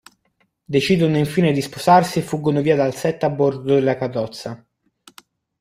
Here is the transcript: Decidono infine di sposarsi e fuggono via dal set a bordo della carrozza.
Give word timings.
Decidono 0.65 1.15
infine 1.17 1.51
di 1.51 1.61
sposarsi 1.61 2.17
e 2.17 2.21
fuggono 2.23 2.61
via 2.61 2.75
dal 2.75 2.95
set 2.95 3.23
a 3.23 3.29
bordo 3.29 3.75
della 3.75 3.97
carrozza. 3.97 4.65